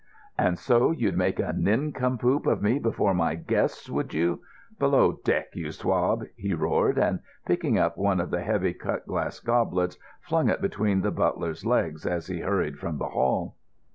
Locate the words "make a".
1.15-1.53